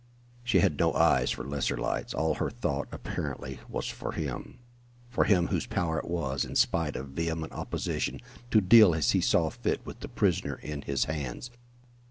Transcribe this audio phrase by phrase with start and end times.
[0.43, 2.15] She had no eyes for lesser lights.
[2.15, 4.57] All her thought, apparently, was for him,
[5.11, 8.19] for him whose power it was, in spite of vehement opposition,
[8.49, 11.51] to deal as he saw fit with the prisoner in his hands.